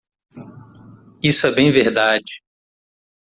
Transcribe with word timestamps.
Isso 1.21 1.45
é 1.45 1.51
bem 1.53 1.71
verdade. 1.71 2.41